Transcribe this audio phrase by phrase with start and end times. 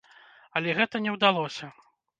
[0.61, 1.75] Але гэта не ўдалося.